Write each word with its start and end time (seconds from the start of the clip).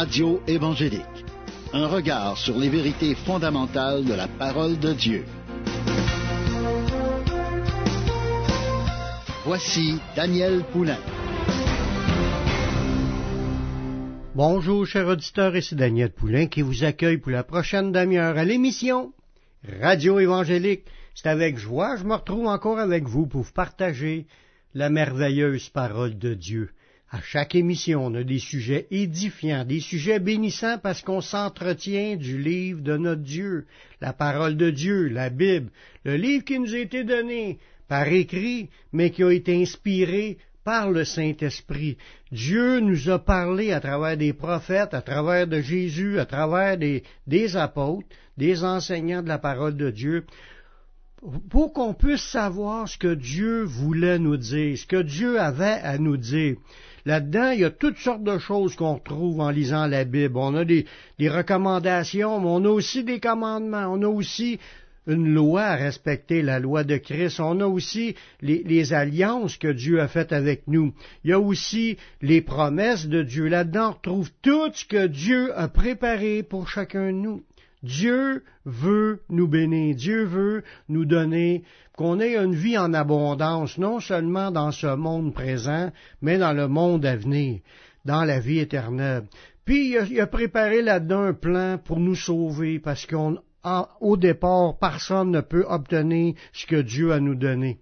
Radio 0.00 0.40
évangélique. 0.46 1.24
Un 1.72 1.88
regard 1.88 2.38
sur 2.38 2.56
les 2.56 2.68
vérités 2.68 3.16
fondamentales 3.16 4.04
de 4.04 4.14
la 4.14 4.28
parole 4.28 4.78
de 4.78 4.92
Dieu. 4.92 5.24
Voici 9.44 9.98
Daniel 10.14 10.62
Poulain. 10.70 11.00
Bonjour, 14.36 14.86
chers 14.86 15.08
auditeurs, 15.08 15.56
et 15.56 15.62
c'est 15.62 15.74
Daniel 15.74 16.12
Poulain 16.12 16.46
qui 16.46 16.62
vous 16.62 16.84
accueille 16.84 17.18
pour 17.18 17.32
la 17.32 17.42
prochaine 17.42 17.90
demi-heure 17.90 18.38
à 18.38 18.44
l'émission 18.44 19.12
Radio 19.80 20.20
évangélique. 20.20 20.84
C'est 21.16 21.28
avec 21.28 21.58
joie, 21.58 21.96
je 21.96 22.04
me 22.04 22.14
retrouve 22.14 22.46
encore 22.46 22.78
avec 22.78 23.02
vous 23.02 23.26
pour 23.26 23.50
partager 23.52 24.28
la 24.74 24.90
merveilleuse 24.90 25.70
parole 25.70 26.16
de 26.16 26.34
Dieu. 26.34 26.70
À 27.10 27.22
chaque 27.22 27.54
émission, 27.54 28.04
on 28.04 28.14
a 28.14 28.22
des 28.22 28.38
sujets 28.38 28.86
édifiants, 28.90 29.64
des 29.64 29.80
sujets 29.80 30.18
bénissants 30.18 30.76
parce 30.76 31.00
qu'on 31.00 31.22
s'entretient 31.22 32.16
du 32.16 32.36
livre 32.36 32.82
de 32.82 32.98
notre 32.98 33.22
Dieu, 33.22 33.64
la 34.02 34.12
parole 34.12 34.58
de 34.58 34.68
Dieu, 34.68 35.08
la 35.08 35.30
Bible, 35.30 35.70
le 36.04 36.16
livre 36.16 36.44
qui 36.44 36.58
nous 36.58 36.74
a 36.74 36.78
été 36.78 37.04
donné 37.04 37.60
par 37.88 38.06
écrit, 38.08 38.68
mais 38.92 39.10
qui 39.10 39.24
a 39.24 39.30
été 39.30 39.58
inspiré 39.58 40.36
par 40.64 40.90
le 40.90 41.04
Saint-Esprit. 41.04 41.96
Dieu 42.30 42.80
nous 42.80 43.08
a 43.08 43.18
parlé 43.18 43.72
à 43.72 43.80
travers 43.80 44.18
des 44.18 44.34
prophètes, 44.34 44.92
à 44.92 45.00
travers 45.00 45.46
de 45.46 45.62
Jésus, 45.62 46.20
à 46.20 46.26
travers 46.26 46.76
des, 46.76 47.04
des 47.26 47.56
apôtres, 47.56 48.06
des 48.36 48.64
enseignants 48.64 49.22
de 49.22 49.28
la 49.28 49.38
parole 49.38 49.78
de 49.78 49.90
Dieu, 49.90 50.26
pour 51.48 51.72
qu'on 51.72 51.94
puisse 51.94 52.22
savoir 52.22 52.86
ce 52.86 52.98
que 52.98 53.14
Dieu 53.14 53.62
voulait 53.62 54.18
nous 54.18 54.36
dire, 54.36 54.76
ce 54.76 54.86
que 54.86 55.00
Dieu 55.02 55.40
avait 55.40 55.80
à 55.82 55.96
nous 55.96 56.18
dire. 56.18 56.56
Là-dedans, 57.08 57.52
il 57.52 57.60
y 57.60 57.64
a 57.64 57.70
toutes 57.70 57.96
sortes 57.96 58.22
de 58.22 58.36
choses 58.36 58.76
qu'on 58.76 58.96
retrouve 58.96 59.40
en 59.40 59.48
lisant 59.48 59.86
la 59.86 60.04
Bible. 60.04 60.36
On 60.36 60.54
a 60.54 60.66
des, 60.66 60.84
recommandations, 61.18 62.38
mais 62.38 62.48
on 62.48 62.66
a 62.66 62.68
aussi 62.68 63.02
des 63.02 63.18
commandements. 63.18 63.86
On 63.90 64.02
a 64.02 64.08
aussi 64.08 64.58
une 65.06 65.32
loi 65.32 65.62
à 65.62 65.76
respecter, 65.76 66.42
la 66.42 66.58
loi 66.60 66.84
de 66.84 66.98
Christ. 66.98 67.40
On 67.40 67.60
a 67.60 67.66
aussi 67.66 68.14
les, 68.42 68.62
les, 68.62 68.92
alliances 68.92 69.56
que 69.56 69.72
Dieu 69.72 70.02
a 70.02 70.06
faites 70.06 70.34
avec 70.34 70.64
nous. 70.68 70.92
Il 71.24 71.30
y 71.30 71.32
a 71.32 71.40
aussi 71.40 71.96
les 72.20 72.42
promesses 72.42 73.06
de 73.06 73.22
Dieu. 73.22 73.46
Là-dedans, 73.46 73.88
on 73.88 73.92
retrouve 73.92 74.30
tout 74.42 74.70
ce 74.74 74.84
que 74.84 75.06
Dieu 75.06 75.58
a 75.58 75.68
préparé 75.68 76.42
pour 76.42 76.68
chacun 76.68 77.06
de 77.06 77.12
nous. 77.12 77.42
Dieu 77.82 78.42
veut 78.64 79.22
nous 79.28 79.46
bénir, 79.46 79.94
Dieu 79.94 80.24
veut 80.24 80.64
nous 80.88 81.04
donner, 81.04 81.62
qu'on 81.96 82.20
ait 82.20 82.36
une 82.36 82.54
vie 82.54 82.76
en 82.76 82.92
abondance, 82.92 83.78
non 83.78 84.00
seulement 84.00 84.50
dans 84.50 84.72
ce 84.72 84.94
monde 84.94 85.32
présent, 85.32 85.92
mais 86.20 86.38
dans 86.38 86.52
le 86.52 86.68
monde 86.68 87.06
à 87.06 87.16
venir, 87.16 87.60
dans 88.04 88.24
la 88.24 88.40
vie 88.40 88.58
éternelle. 88.58 89.24
Puis 89.64 89.94
il 90.10 90.20
a, 90.20 90.26
préparé 90.26 90.82
là-dedans 90.82 91.22
un 91.22 91.34
plan 91.34 91.78
pour 91.78 92.00
nous 92.00 92.14
sauver, 92.14 92.78
parce 92.80 93.06
qu'au 93.06 94.16
départ, 94.16 94.78
personne 94.78 95.30
ne 95.30 95.40
peut 95.40 95.66
obtenir 95.68 96.34
ce 96.52 96.66
que 96.66 96.80
Dieu 96.80 97.12
a 97.12 97.20
nous 97.20 97.34
donné. 97.34 97.78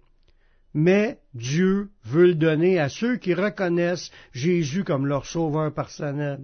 Mais 0.75 1.19
Dieu 1.33 1.89
veut 2.05 2.27
le 2.27 2.35
donner 2.35 2.79
à 2.79 2.91
ceux 2.91 3.17
qui 3.17 3.33
reconnaissent 3.33 4.11
Jésus 4.33 4.85
comme 4.85 5.07
leur 5.07 5.25
sauveur 5.25 5.73
personnel 5.73 6.41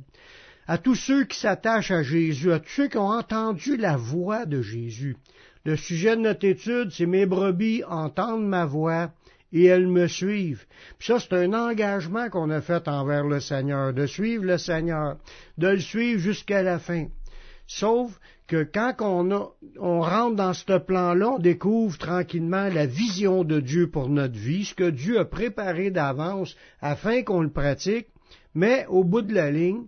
à 0.67 0.79
tous 0.79 0.95
ceux 0.95 1.25
qui 1.25 1.39
s'attachent 1.39 1.91
à 1.91 2.03
Jésus, 2.03 2.53
à 2.53 2.61
tous 2.61 2.71
ceux 2.71 2.89
qui 2.89 2.99
ont 2.99 3.09
entendu 3.09 3.77
la 3.77 3.97
voix 3.97 4.47
de 4.47 4.63
Jésus. 4.63 5.17
Le 5.65 5.77
sujet 5.77 6.17
de 6.17 6.23
notre 6.23 6.47
étude, 6.47 6.91
c'est 6.91 7.07
mes 7.07 7.27
brebis 7.27 7.85
entendent 7.85 8.47
ma 8.47 8.65
voix 8.65 9.11
et 9.53 9.67
elles 9.67 9.87
me 9.87 10.07
suivent. 10.07 10.65
Puis 10.99 11.09
ça, 11.09 11.21
c'est 11.21 11.35
un 11.35 11.53
engagement 11.53 12.31
qu'on 12.31 12.51
a 12.51 12.61
fait 12.61 12.89
envers 12.89 13.25
le 13.25 13.41
Seigneur, 13.41 13.93
de 13.93 14.07
suivre 14.07 14.45
le 14.45 14.59
Seigneur, 14.59 15.19
de 15.59 15.69
le 15.69 15.81
suivre 15.81 16.21
jusqu'à 16.21 16.63
la 16.63 16.79
fin. 16.79 17.07
Sauf 17.67 18.19
que 18.49 18.65
quand 18.65 18.95
on, 19.01 19.51
on 19.79 20.01
rentre 20.01 20.37
dans 20.37 20.53
ce 20.53 20.79
plan-là, 20.79 21.33
on 21.37 21.39
découvre 21.39 21.97
tranquillement 21.97 22.69
la 22.69 22.87
vision 22.87 23.45
de 23.45 23.61
Dieu 23.61 23.89
pour 23.89 24.09
notre 24.09 24.39
vie, 24.39 24.65
ce 24.65 24.75
que 24.75 24.91
Dieu 24.91 25.19
a 25.19 25.25
préparé 25.25 25.91
d'avance 25.91 26.57
afin 26.81 27.23
qu'on 27.23 27.43
le 27.43 27.51
pratique, 27.51 28.09
mais 28.55 28.85
au 28.89 29.05
bout 29.05 29.23
de 29.23 29.35
la 29.35 29.51
ligne, 29.51 29.85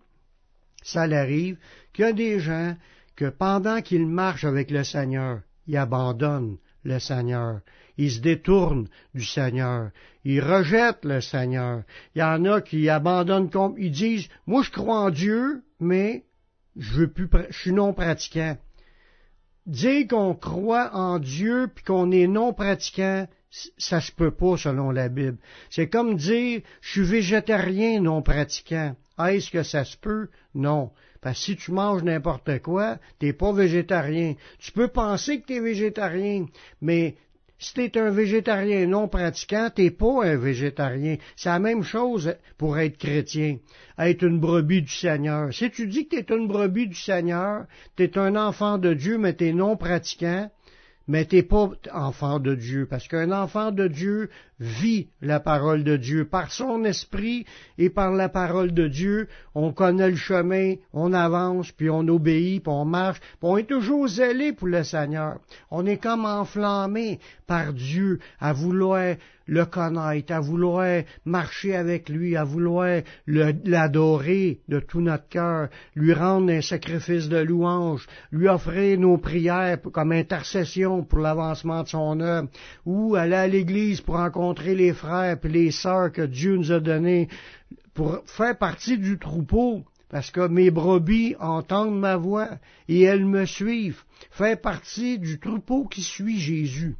ça 0.84 1.08
l'arrive 1.08 1.56
qu'il 1.92 2.04
y 2.04 2.08
a 2.08 2.12
des 2.12 2.38
gens 2.38 2.76
que 3.16 3.28
pendant 3.28 3.80
qu'ils 3.80 4.06
marchent 4.06 4.44
avec 4.44 4.70
le 4.70 4.84
Seigneur, 4.84 5.40
ils 5.66 5.76
abandonnent 5.76 6.58
le 6.84 6.98
Seigneur, 6.98 7.60
ils 7.96 8.12
se 8.12 8.20
détournent 8.20 8.88
du 9.14 9.24
Seigneur, 9.24 9.90
ils 10.24 10.40
rejettent 10.40 11.04
le 11.04 11.20
Seigneur. 11.20 11.82
Il 12.14 12.18
y 12.18 12.22
en 12.22 12.44
a 12.44 12.60
qui 12.60 12.88
abandonnent, 12.88 13.50
ils 13.78 13.90
disent, 13.90 14.28
moi 14.46 14.62
je 14.62 14.70
crois 14.70 14.98
en 14.98 15.10
Dieu, 15.10 15.62
mais 15.80 16.24
je 16.76 16.92
veux 16.92 17.10
plus, 17.10 17.28
je 17.50 17.58
suis 17.58 17.72
non 17.72 17.94
pratiquant. 17.94 18.58
Dire 19.66 20.08
qu'on 20.08 20.34
croit 20.34 20.94
en 20.94 21.18
Dieu 21.18 21.70
puis 21.74 21.84
qu'on 21.84 22.10
est 22.10 22.26
non 22.26 22.52
pratiquant, 22.52 23.26
ça 23.78 24.00
se 24.02 24.12
peut 24.12 24.32
pas 24.32 24.58
selon 24.58 24.90
la 24.90 25.08
Bible. 25.08 25.38
C'est 25.70 25.88
comme 25.88 26.16
dire, 26.16 26.60
je 26.82 26.90
suis 26.90 27.04
végétarien 27.04 28.00
non 28.00 28.20
pratiquant. 28.20 28.94
Est-ce 29.18 29.50
que 29.50 29.62
ça 29.62 29.84
se 29.84 29.96
peut? 29.96 30.28
Non. 30.54 30.90
Parce 31.20 31.38
que 31.38 31.44
si 31.44 31.56
tu 31.56 31.72
manges 31.72 32.02
n'importe 32.02 32.60
quoi, 32.60 32.98
t'es 33.18 33.32
pas 33.32 33.52
végétarien. 33.52 34.34
Tu 34.58 34.72
peux 34.72 34.88
penser 34.88 35.40
que 35.40 35.46
tu 35.46 35.60
végétarien, 35.60 36.46
mais 36.80 37.16
si 37.58 37.72
tu 37.72 37.80
es 37.80 37.98
un 37.98 38.10
végétarien 38.10 38.86
non 38.86 39.08
pratiquant, 39.08 39.70
t'es 39.74 39.90
pas 39.90 40.24
un 40.24 40.36
végétarien. 40.36 41.16
C'est 41.36 41.48
la 41.48 41.60
même 41.60 41.82
chose 41.82 42.34
pour 42.58 42.78
être 42.78 42.98
chrétien, 42.98 43.58
être 43.98 44.24
une 44.24 44.40
brebis 44.40 44.82
du 44.82 44.92
Seigneur. 44.92 45.54
Si 45.54 45.70
tu 45.70 45.86
dis 45.86 46.06
que 46.08 46.20
tu 46.20 46.32
es 46.32 46.36
une 46.36 46.48
brebis 46.48 46.88
du 46.88 46.94
Seigneur, 46.94 47.66
tu 47.96 48.02
es 48.02 48.18
un 48.18 48.36
enfant 48.36 48.78
de 48.78 48.92
Dieu, 48.92 49.16
mais 49.16 49.34
tu 49.34 49.46
es 49.46 49.52
non 49.52 49.76
pratiquant, 49.76 50.50
mais 51.06 51.24
t'es 51.24 51.42
pas 51.42 51.70
enfant 51.92 52.38
de 52.38 52.54
Dieu, 52.54 52.86
parce 52.88 53.08
qu'un 53.08 53.30
enfant 53.30 53.70
de 53.72 53.88
Dieu 53.88 54.30
vit 54.58 55.08
la 55.20 55.40
parole 55.40 55.84
de 55.84 55.96
Dieu. 55.96 56.24
Par 56.24 56.50
son 56.50 56.84
esprit 56.84 57.44
et 57.76 57.90
par 57.90 58.12
la 58.12 58.28
parole 58.28 58.72
de 58.72 58.88
Dieu, 58.88 59.28
on 59.54 59.72
connaît 59.72 60.10
le 60.10 60.16
chemin, 60.16 60.74
on 60.92 61.12
avance, 61.12 61.72
puis 61.72 61.90
on 61.90 62.06
obéit, 62.08 62.62
puis 62.62 62.72
on 62.72 62.84
marche, 62.84 63.20
puis 63.20 63.38
on 63.42 63.58
est 63.58 63.68
toujours 63.68 64.08
zélé 64.08 64.52
pour 64.52 64.68
le 64.68 64.82
Seigneur. 64.82 65.38
On 65.70 65.84
est 65.86 65.98
comme 65.98 66.24
enflammé 66.24 67.18
par 67.46 67.72
Dieu 67.72 68.18
à 68.40 68.52
vouloir 68.52 69.16
le 69.46 69.64
connaître, 69.64 70.32
à 70.32 70.40
vouloir 70.40 71.02
marcher 71.24 71.76
avec 71.76 72.08
lui, 72.08 72.36
à 72.36 72.44
vouloir 72.44 73.02
l'adorer 73.26 74.60
de 74.68 74.80
tout 74.80 75.00
notre 75.00 75.28
cœur, 75.28 75.68
lui 75.94 76.12
rendre 76.12 76.52
un 76.52 76.60
sacrifice 76.60 77.28
de 77.28 77.38
louange, 77.38 78.06
lui 78.32 78.48
offrir 78.48 78.98
nos 78.98 79.18
prières 79.18 79.80
comme 79.80 80.12
intercession 80.12 81.04
pour 81.04 81.18
l'avancement 81.18 81.82
de 81.82 81.88
son 81.88 82.20
œuvre, 82.20 82.48
ou 82.86 83.14
aller 83.14 83.34
à 83.34 83.46
l'église 83.46 84.00
pour 84.00 84.16
rencontrer 84.16 84.74
les 84.74 84.92
frères 84.92 85.38
et 85.42 85.48
les 85.48 85.70
sœurs 85.70 86.12
que 86.12 86.22
Dieu 86.22 86.56
nous 86.56 86.72
a 86.72 86.80
donnés 86.80 87.28
pour 87.94 88.22
faire 88.26 88.58
partie 88.58 88.98
du 88.98 89.18
troupeau, 89.18 89.84
parce 90.10 90.30
que 90.30 90.46
mes 90.46 90.70
brebis 90.70 91.34
entendent 91.38 91.98
ma 91.98 92.16
voix 92.16 92.50
et 92.88 93.02
elles 93.02 93.24
me 93.24 93.46
suivent, 93.46 94.02
faire 94.30 94.60
partie 94.60 95.18
du 95.18 95.38
troupeau 95.38 95.84
qui 95.84 96.02
suit 96.02 96.38
Jésus. 96.38 96.96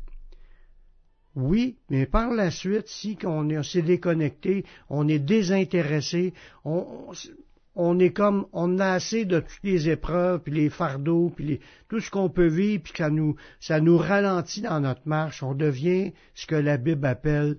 Oui, 1.37 1.77
mais 1.91 2.07
par 2.07 2.31
la 2.31 2.51
suite, 2.51 2.87
si 2.87 3.19
on 3.25 3.63
s'est 3.65 3.83
déconnecté, 3.83 4.65
on 4.89 5.09
est 5.09 5.19
désintéressé, 5.19 6.33
on, 6.65 7.99
est 7.99 8.13
comme, 8.13 8.47
on 8.53 8.79
a 8.79 8.93
assez 8.93 9.25
de 9.25 9.41
toutes 9.41 9.65
les 9.65 9.89
épreuves, 9.89 10.41
puis 10.41 10.53
les 10.53 10.71
fardeaux, 10.71 11.33
puis 11.35 11.59
tout 11.89 11.99
ce 11.99 12.09
qu'on 12.09 12.29
peut 12.29 12.47
vivre, 12.47 12.85
puis 12.85 12.93
ça 12.97 13.11
nous, 13.11 13.35
ça 13.59 13.81
nous 13.81 13.99
ralentit 13.99 14.61
dans 14.61 14.79
notre 14.79 15.07
marche. 15.07 15.43
On 15.43 15.55
devient 15.55 16.13
ce 16.35 16.47
que 16.47 16.55
la 16.55 16.77
Bible 16.77 17.07
appelle 17.07 17.57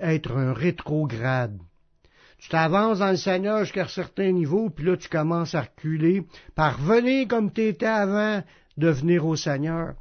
être 0.00 0.32
un 0.32 0.54
rétrograde. 0.54 1.58
Tu 2.38 2.48
t'avances 2.48 3.00
dans 3.00 3.10
le 3.10 3.16
Seigneur 3.16 3.64
jusqu'à 3.64 3.84
un 3.84 3.88
certain 3.88 4.30
niveau, 4.32 4.70
puis 4.70 4.86
là 4.86 4.96
tu 4.96 5.08
commences 5.08 5.54
à 5.54 5.62
reculer, 5.62 6.22
parvenir 6.54 7.28
comme 7.28 7.52
tu 7.52 7.62
étais 7.62 7.84
avant 7.84 8.42
de 8.78 8.88
venir 8.88 9.26
au 9.26 9.36
Seigneur. 9.36 9.96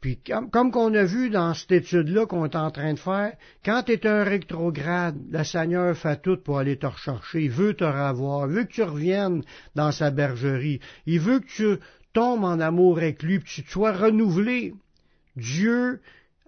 Puis 0.00 0.18
comme, 0.18 0.70
qu'on 0.70 0.94
a 0.94 1.04
vu 1.04 1.28
dans 1.28 1.52
cette 1.52 1.72
étude-là 1.72 2.24
qu'on 2.24 2.46
est 2.46 2.56
en 2.56 2.70
train 2.70 2.94
de 2.94 2.98
faire, 2.98 3.36
quand 3.64 3.82
tu 3.82 3.92
es 3.92 4.06
un 4.06 4.24
rétrograde, 4.24 5.18
le 5.30 5.44
Seigneur 5.44 5.94
fait 5.94 6.22
tout 6.22 6.38
pour 6.38 6.58
aller 6.58 6.78
te 6.78 6.86
rechercher. 6.86 7.44
Il 7.44 7.50
veut 7.50 7.74
te 7.74 7.84
revoir, 7.84 8.48
il 8.48 8.54
veut 8.54 8.64
que 8.64 8.72
tu 8.72 8.82
reviennes 8.82 9.42
dans 9.74 9.92
sa 9.92 10.10
bergerie. 10.10 10.80
Il 11.04 11.20
veut 11.20 11.40
que 11.40 11.46
tu 11.46 11.82
tombes 12.14 12.44
en 12.44 12.60
amour 12.60 12.96
avec 12.96 13.22
lui, 13.22 13.40
que 13.40 13.44
tu 13.44 13.62
sois 13.68 13.92
renouvelé. 13.92 14.74
Dieu 15.36 16.00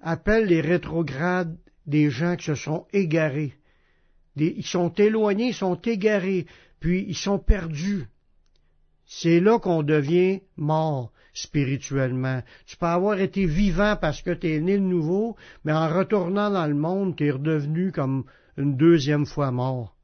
appelle 0.03 0.47
les 0.47 0.63
rétrogrades 0.63 1.57
des 1.87 2.09
gens 2.11 2.37
qui 2.37 2.47
se 2.47 2.55
sont 2.55 2.87
égarés. 2.95 3.55
ils 4.37 4.65
sont 4.65 4.95
éloignés, 4.95 5.49
ils 5.49 5.55
sont 5.55 5.77
égarés, 5.77 6.47
puis 6.81 7.05
ils 7.07 7.17
sont 7.17 7.39
perdus. 7.39 8.07
C'est 9.05 9.41
là 9.41 9.59
qu'on 9.59 9.83
devient 9.83 10.41
mort 10.57 11.12
spirituellement. 11.33 12.43
Tu 12.67 12.77
peux 12.77 12.87
avoir 12.87 13.19
été 13.19 13.47
vivant 13.47 13.97
parce 14.01 14.23
que 14.23 14.31
tu 14.31 14.53
es 14.53 14.61
né 14.61 14.79
de 14.79 14.83
nouveau, 14.83 15.37
mais 15.65 15.73
en 15.73 15.89
retournant 15.89 16.51
dans 16.51 16.67
le 16.67 16.75
monde, 16.75 17.17
tu 17.17 17.27
es 17.27 17.31
redevenu 17.31 17.93
comme 17.93 18.25
une 18.57 18.77
deuxième 18.77 19.27
fois 19.27 19.51
mort. 19.51 19.97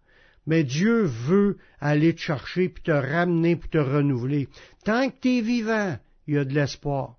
Mais 0.47 0.65
Dieu 0.65 1.03
veut 1.03 1.59
aller 1.79 2.15
te 2.15 2.21
chercher, 2.21 2.71
puis 2.71 2.83
te 2.83 2.91
ramener, 2.91 3.57
puis 3.57 3.69
te 3.69 3.79
renouveler. 3.79 4.49
Tant 4.85 5.11
que 5.11 5.15
tu 5.21 5.37
es 5.37 5.41
vivant, 5.43 5.99
il 6.27 6.35
y 6.35 6.39
a 6.39 6.45
de 6.45 6.55
l'espoir. 6.55 7.17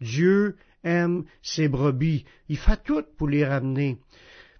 Dieu 0.00 0.56
aime 0.84 1.24
ses 1.42 1.68
brebis. 1.68 2.24
Il 2.48 2.58
fait 2.58 2.82
tout 2.84 3.04
pour 3.16 3.28
les 3.28 3.46
ramener. 3.46 3.98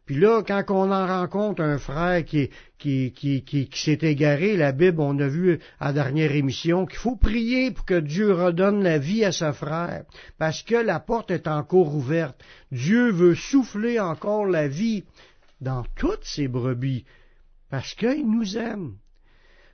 Puis 0.06 0.16
là, 0.16 0.42
quand 0.42 0.64
on 0.70 0.90
en 0.90 1.06
rencontre 1.06 1.62
un 1.62 1.78
frère 1.78 2.24
qui, 2.24 2.50
qui, 2.82 3.68
s'est 3.74 3.98
égaré, 4.02 4.56
la 4.56 4.72
Bible, 4.72 5.00
on 5.00 5.18
a 5.20 5.28
vu 5.28 5.58
à 5.78 5.86
la 5.86 5.92
dernière 5.92 6.32
émission 6.32 6.84
qu'il 6.86 6.98
faut 6.98 7.16
prier 7.16 7.70
pour 7.70 7.84
que 7.84 8.00
Dieu 8.00 8.32
redonne 8.32 8.82
la 8.82 8.98
vie 8.98 9.24
à 9.24 9.32
sa 9.32 9.52
frère, 9.52 10.04
parce 10.38 10.62
que 10.62 10.74
la 10.74 10.98
porte 10.98 11.30
est 11.30 11.46
encore 11.46 11.94
ouverte. 11.94 12.36
Dieu 12.72 13.10
veut 13.10 13.34
souffler 13.34 14.00
encore 14.00 14.46
la 14.46 14.66
vie 14.66 15.04
dans 15.60 15.84
toutes 15.96 16.24
ses 16.24 16.48
brebis, 16.48 17.04
parce 17.70 17.94
qu'il 17.94 18.28
nous 18.28 18.58
aime. 18.58 18.96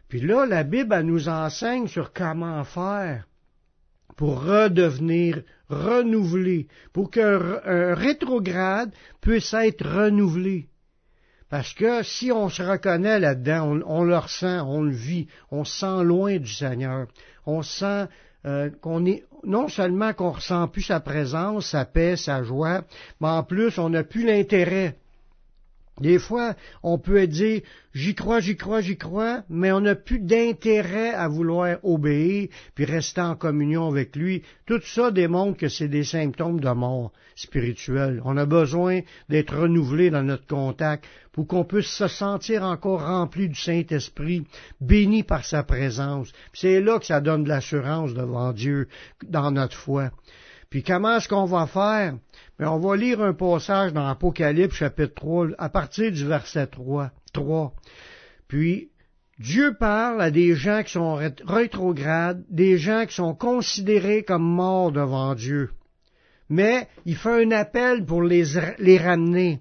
Puis 0.09 0.21
là, 0.21 0.47
la 0.47 0.65
Bible, 0.65 1.01
nous 1.01 1.29
enseigne 1.29 1.87
sur 1.87 2.13
comment 2.13 2.65
faire 2.65 3.27
pour 4.17 4.43
redevenir 4.43 5.43
renouvelé, 5.69 6.67
pour 6.93 7.11
qu'un 7.11 7.39
rétrograde 7.95 8.93
puisse 9.21 9.55
être 9.55 9.87
renouvelé. 9.87 10.67
Parce 11.51 11.73
que 11.73 12.03
si 12.03 12.31
on 12.31 12.49
se 12.49 12.63
reconnaît 12.63 13.19
là-dedans, 13.19 13.81
on, 13.87 14.05
le 14.05 14.19
ressent, 14.19 14.69
on 14.69 14.83
le 14.83 14.93
vit, 14.93 15.29
on 15.51 15.65
se 15.65 15.81
sent 15.81 16.05
loin 16.05 16.37
du 16.37 16.53
Seigneur. 16.53 17.07
On 17.47 17.63
sent 17.63 18.07
euh, 18.45 18.71
qu'on 18.83 19.07
est 19.07 19.25
non 19.45 19.69
seulement 19.69 20.13
qu'on 20.13 20.31
ressent 20.31 20.69
plus 20.69 20.83
sa 20.83 21.01
présence, 21.01 21.71
sa 21.71 21.85
paix, 21.85 22.17
sa 22.17 22.43
joie, 22.43 22.83
mais 23.21 23.29
en 23.29 23.43
plus 23.43 23.79
on 23.79 23.89
n'a 23.89 24.05
plus 24.05 24.27
l'intérêt 24.27 24.97
des 26.01 26.19
fois, 26.19 26.55
on 26.83 26.99
peut 26.99 27.27
dire 27.27 27.63
j'y 27.93 28.15
crois, 28.15 28.41
j'y 28.41 28.57
crois, 28.57 28.81
j'y 28.81 28.97
crois, 28.97 29.43
mais 29.49 29.73
on 29.73 29.81
n'a 29.81 29.95
plus 29.95 30.21
d'intérêt 30.21 31.13
à 31.13 31.29
vouloir 31.29 31.79
obéir 31.83 32.49
puis 32.75 32.85
rester 32.85 33.21
en 33.21 33.35
communion 33.35 33.89
avec 33.89 34.15
lui. 34.15 34.43
Tout 34.67 34.81
ça 34.83 35.11
démontre 35.11 35.59
que 35.59 35.69
c'est 35.69 35.89
des 35.89 36.05
symptômes 36.05 36.61
de 36.61 36.71
mort 36.71 37.13
spirituelle. 37.35 38.21
On 38.25 38.37
a 38.37 38.47
besoin 38.47 39.01
d'être 39.29 39.57
renouvelé 39.57 40.11
dans 40.11 40.23
notre 40.23 40.47
contact 40.47 41.05
pour 41.33 41.47
qu'on 41.47 41.65
puisse 41.65 41.87
se 41.87 42.09
sentir 42.09 42.63
encore 42.65 43.07
rempli 43.07 43.49
du 43.49 43.55
Saint-Esprit, 43.55 44.45
béni 44.81 45.23
par 45.23 45.45
sa 45.45 45.63
présence. 45.63 46.33
C'est 46.53 46.81
là 46.81 46.99
que 46.99 47.07
ça 47.07 47.21
donne 47.21 47.45
de 47.45 47.49
l'assurance 47.49 48.15
devant 48.15 48.53
Dieu 48.53 48.89
dans 49.25 49.51
notre 49.51 49.77
foi. 49.77 50.11
Puis 50.71 50.83
comment 50.83 51.17
est-ce 51.17 51.29
qu'on 51.29 51.47
va 51.47 51.67
faire? 51.67 52.15
Mais 52.59 52.67
on 52.67 52.79
va 52.79 52.97
lire 52.97 53.23
un 53.23 53.33
passage 53.33 53.93
dans 53.93 54.07
Apocalypse 54.07 54.75
chapitre 54.75 55.15
3 55.15 55.49
à 55.57 55.69
partir 55.71 56.13
du 56.13 56.27
verset 56.27 56.67
3. 56.67 57.11
3. 57.33 57.75
Puis 58.49 58.91
Dieu 59.39 59.75
parle 59.79 60.21
à 60.21 60.31
des 60.31 60.55
gens 60.55 60.83
qui 60.83 60.93
sont 60.93 61.15
rétrogrades, 61.47 62.45
des 62.51 62.77
gens 62.77 63.07
qui 63.07 63.15
sont 63.15 63.35
considérés 63.35 64.25
comme 64.25 64.43
morts 64.43 64.93
devant 64.93 65.35
Dieu. 65.35 65.71
Mais 66.51 66.89
il 67.05 67.17
fait 67.17 67.45
un 67.45 67.51
appel 67.53 68.05
pour 68.05 68.23
les, 68.23 68.45
les 68.79 68.99
ramener. 68.99 69.61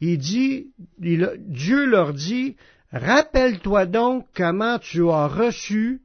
Il 0.00 0.18
dit, 0.18 0.72
Dieu 0.98 1.86
leur 1.86 2.14
dit, 2.14 2.56
rappelle-toi 2.90 3.86
donc 3.86 4.26
comment 4.34 4.78
tu 4.78 5.08
as 5.08 5.28
reçu 5.28 6.02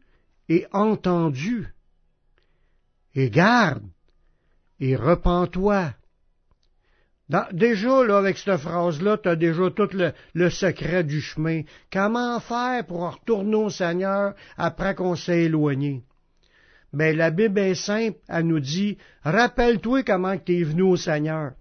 et 0.48 0.66
entendu. 0.72 1.74
Et 3.16 3.30
garde, 3.30 3.84
et 4.80 4.96
repens-toi. 4.96 5.94
déjà, 7.52 8.04
là, 8.04 8.18
avec 8.18 8.38
cette 8.38 8.58
phrase-là, 8.58 9.18
tu 9.18 9.30
as 9.30 9.36
déjà 9.36 9.70
tout 9.72 9.90
le, 10.34 10.50
secret 10.50 11.04
du 11.04 11.22
chemin. 11.22 11.62
Comment 11.92 12.40
faire 12.40 12.86
pour 12.86 13.12
retourner 13.12 13.56
au 13.56 13.70
Seigneur 13.70 14.34
après 14.58 14.96
qu'on 14.96 15.16
s'est 15.16 15.44
éloigné? 15.44 16.04
Mais 16.94 17.14
la 17.14 17.30
Bible 17.30 17.60
est 17.60 17.76
simple, 17.76 18.20
elle 18.30 18.48
nous 18.48 18.60
dit, 18.60 18.98
rappelle-toi 19.24 20.04
comment 20.04 20.38
tu 20.38 20.60
es 20.60 20.64
venu 20.64 20.84
au 20.84 20.96
Seigneur. 20.96 21.52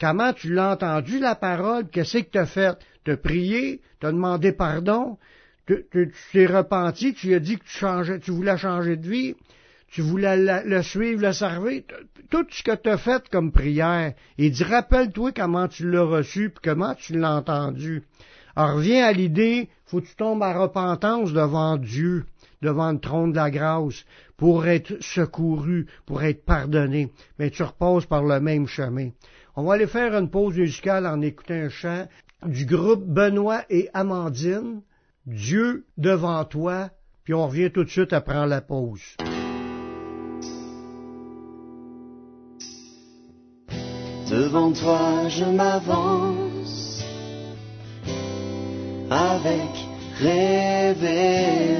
Comment 0.00 0.32
tu 0.32 0.52
l'as 0.52 0.72
entendu, 0.72 1.18
la 1.18 1.34
parole, 1.34 1.88
qu'est-ce 1.88 2.18
que 2.18 2.30
tu 2.30 2.38
as 2.38 2.46
fait? 2.46 2.78
T'as 3.04 3.16
prié, 3.16 3.80
t'as 4.00 4.12
demandé 4.12 4.52
pardon, 4.52 5.18
tu 5.66 5.86
t'es 6.32 6.46
repenti, 6.46 7.14
tu 7.14 7.34
as 7.34 7.38
dit 7.38 7.58
que 7.58 7.64
tu, 7.64 8.20
tu 8.20 8.30
voulais 8.30 8.56
changer 8.56 8.96
de 8.96 9.08
vie, 9.08 9.34
tu 9.88 10.02
voulais 10.02 10.62
le, 10.64 10.82
suivre, 10.82 11.22
le 11.22 11.32
servir, 11.32 11.82
tout 12.30 12.46
ce 12.50 12.62
que 12.62 12.74
tu 12.74 12.88
as 12.88 12.98
fait 12.98 13.28
comme 13.28 13.52
prière, 13.52 14.14
il 14.38 14.50
dit, 14.50 14.64
rappelle-toi 14.64 15.32
comment 15.32 15.68
tu 15.68 15.90
l'as 15.90 16.02
reçu, 16.02 16.50
puis 16.50 16.60
comment 16.62 16.94
tu 16.94 17.18
l'as 17.18 17.36
entendu. 17.36 18.02
Alors 18.56 18.76
reviens 18.76 19.06
à 19.06 19.12
l'idée, 19.12 19.68
faut 19.84 20.00
que 20.00 20.06
tu 20.06 20.16
tombes 20.16 20.42
à 20.42 20.58
repentance 20.58 21.32
devant 21.32 21.76
Dieu, 21.76 22.24
devant 22.62 22.90
le 22.90 22.98
trône 22.98 23.32
de 23.32 23.36
la 23.36 23.50
grâce, 23.50 24.04
pour 24.36 24.66
être 24.66 24.96
secouru, 25.00 25.86
pour 26.06 26.22
être 26.22 26.44
pardonné. 26.44 27.12
Mais 27.38 27.50
tu 27.50 27.62
reposes 27.62 28.06
par 28.06 28.24
le 28.24 28.40
même 28.40 28.66
chemin. 28.66 29.10
On 29.54 29.64
va 29.64 29.74
aller 29.74 29.86
faire 29.86 30.14
une 30.14 30.30
pause 30.30 30.56
musicale 30.56 31.06
en 31.06 31.20
écoutant 31.20 31.54
un 31.54 31.68
chant 31.68 32.08
du 32.44 32.66
groupe 32.66 33.04
Benoît 33.04 33.62
et 33.70 33.88
Amandine, 33.94 34.82
Dieu 35.26 35.86
devant 35.96 36.44
toi, 36.44 36.90
puis 37.24 37.34
on 37.34 37.46
revient 37.46 37.70
tout 37.70 37.84
de 37.84 37.90
suite 37.90 38.12
après 38.12 38.46
la 38.46 38.60
pause. 38.60 39.16
Devant 44.30 44.72
toi 44.72 45.28
je 45.28 45.44
m'avance 45.44 47.04
avec 49.08 49.86
révérence. 50.20 51.78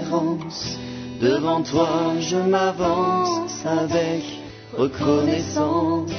Devant 1.21 1.63
toi 1.63 2.15
je 2.21 2.37
m'avance 2.37 3.67
avec 3.67 4.23
reconnaissance. 4.79 6.13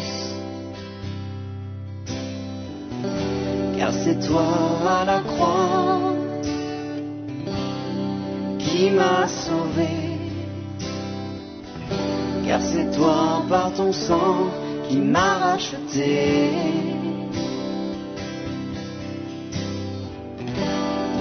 Car 3.77 3.93
c'est 3.93 4.19
toi 4.27 4.47
à 4.85 5.05
la 5.05 5.19
croix 5.21 6.13
qui 8.59 8.89
m'a 8.89 9.29
sauvé. 9.29 9.87
Car 12.45 12.59
c'est 12.61 12.91
toi 12.91 13.43
par 13.47 13.71
ton 13.73 13.93
sang 13.93 14.66
qui 14.87 14.97
m'a 14.97 15.37
racheté. 15.37 16.49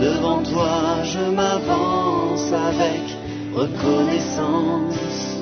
Devant 0.00 0.42
toi 0.42 1.02
je 1.04 1.20
m'avance 1.38 2.52
avec 2.52 3.02
reconnaissance. 3.54 5.36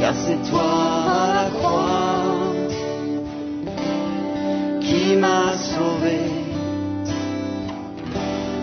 Car 0.00 0.14
c'est 0.14 0.42
toi 0.50 0.70
la 1.34 1.50
croix 1.58 2.11
qui 4.92 5.16
m'a 5.16 5.56
sauvé. 5.56 6.20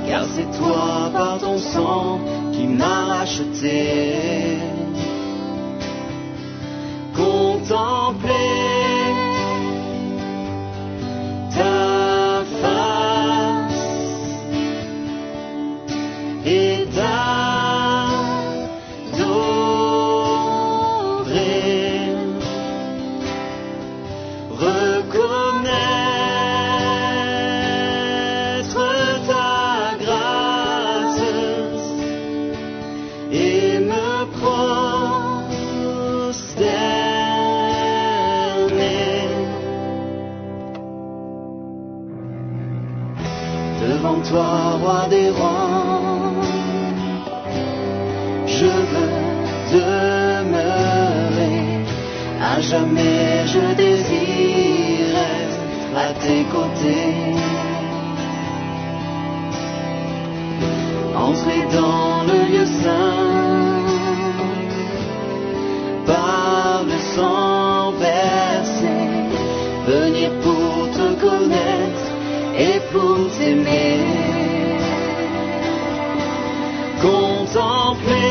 Car 0.07 0.23
c'est 0.33 0.49
toi 0.57 1.09
par 1.13 1.39
ton 1.39 1.57
sang 1.57 2.19
qui 2.53 2.65
m'a 2.67 3.05
racheté. 3.13 4.57
Contempler 7.15 8.68
demeurer. 49.71 51.59
À 52.41 52.59
jamais 52.61 53.45
je 53.53 53.63
désire 53.75 55.15
être 55.37 55.61
à 56.05 56.09
tes 56.23 56.43
côtés. 56.55 57.35
Entrer 61.15 61.63
dans 61.79 62.23
le 62.29 62.37
lieu 62.51 62.65
saint 62.65 63.29
par 66.05 66.83
le 66.91 66.99
sang 67.15 67.91
versé, 67.99 68.95
venir 69.87 70.29
pour 70.43 70.89
te 70.97 71.07
connaître 71.25 72.05
et 72.57 72.79
pour 72.91 73.17
t'aimer. 73.37 73.99
Contempler 77.01 78.28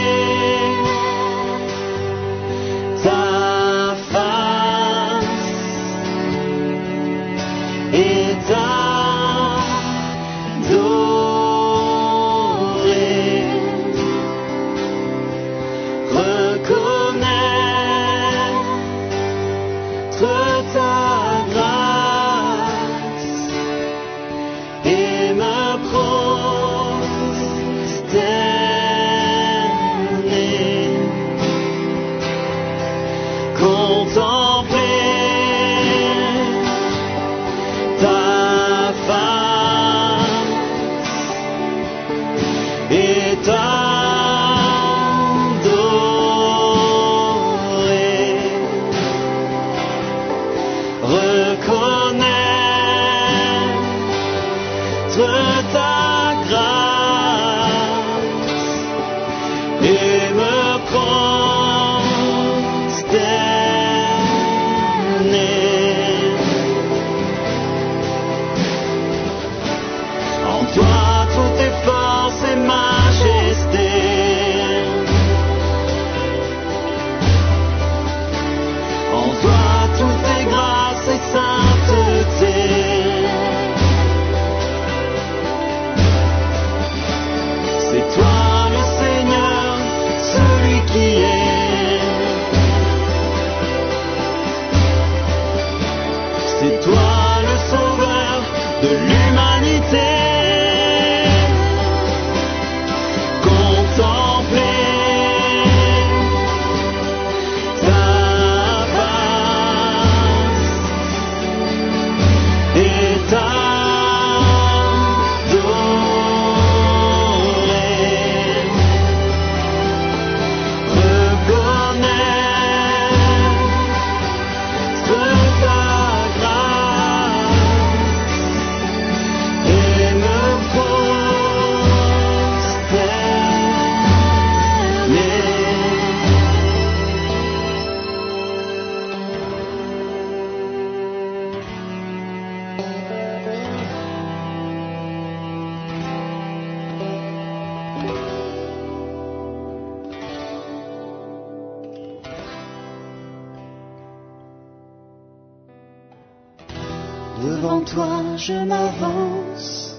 je 158.49 158.55
m'avance 158.55 159.95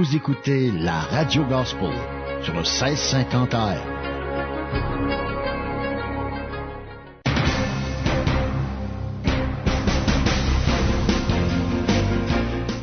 Vous 0.03 0.17
écoutez 0.17 0.69
la 0.69 0.99
Radio 0.99 1.45
Gospel 1.45 1.93
sur 2.41 2.51
le 2.51 2.59
1650 2.59 3.53
AM. 3.53 3.77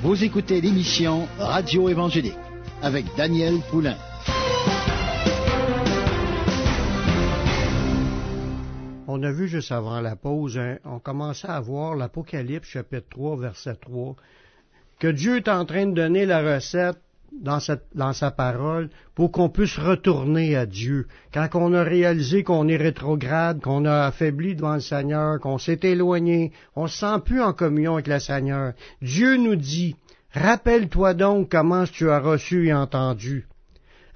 Vous 0.02 0.24
écoutez 0.24 0.62
l'émission 0.62 1.28
Radio 1.38 1.90
Évangélique 1.90 2.38
avec 2.80 3.04
Daniel 3.18 3.60
Poulain. 3.70 3.98
On 9.08 9.22
a 9.22 9.30
vu 9.30 9.46
juste 9.46 9.72
avant 9.72 10.00
la 10.00 10.16
pause, 10.16 10.56
hein, 10.56 10.78
on 10.86 11.00
commençait 11.00 11.50
à 11.50 11.60
voir 11.60 11.96
l'Apocalypse 11.96 12.68
chapitre 12.68 13.08
3, 13.10 13.36
verset 13.36 13.74
3, 13.74 14.16
que 14.98 15.08
Dieu 15.08 15.36
est 15.36 15.48
en 15.48 15.66
train 15.66 15.84
de 15.84 15.92
donner 15.92 16.24
la 16.24 16.40
recette 16.54 16.96
dans, 17.32 18.12
sa 18.12 18.30
parole 18.30 18.90
pour 19.14 19.32
qu'on 19.32 19.48
puisse 19.48 19.78
retourner 19.78 20.56
à 20.56 20.66
Dieu. 20.66 21.06
Quand 21.32 21.48
on 21.54 21.72
a 21.72 21.82
réalisé 21.82 22.42
qu'on 22.42 22.68
est 22.68 22.76
rétrograde, 22.76 23.60
qu'on 23.60 23.84
a 23.84 24.06
affaibli 24.06 24.54
devant 24.54 24.74
le 24.74 24.80
Seigneur, 24.80 25.40
qu'on 25.40 25.58
s'est 25.58 25.80
éloigné, 25.82 26.52
on 26.76 26.86
se 26.86 26.98
sent 26.98 27.20
plus 27.24 27.40
en 27.40 27.52
communion 27.52 27.94
avec 27.94 28.08
le 28.08 28.18
Seigneur. 28.18 28.72
Dieu 29.00 29.36
nous 29.36 29.56
dit, 29.56 29.96
rappelle-toi 30.32 31.14
donc 31.14 31.50
comment 31.50 31.84
tu 31.84 32.10
as 32.10 32.20
reçu 32.20 32.68
et 32.68 32.74
entendu. 32.74 33.46